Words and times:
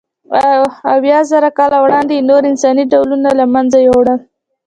اویازره 0.95 1.49
کاله 1.57 1.77
وړاندې 1.83 2.13
یې 2.17 2.27
نور 2.29 2.41
انساني 2.51 2.83
ډولونه 2.91 3.29
له 3.39 3.45
منځه 3.53 3.77
یووړل. 3.85 4.19